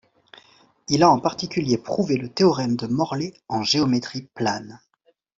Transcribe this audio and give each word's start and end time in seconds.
Il 0.89 1.03
a 1.03 1.11
en 1.11 1.19
particulier 1.19 1.77
prouvé 1.77 2.17
le 2.17 2.27
théorème 2.27 2.75
de 2.75 2.87
Morley 2.87 3.35
en 3.49 3.61
géométrie 3.61 4.23
plane. 4.33 4.79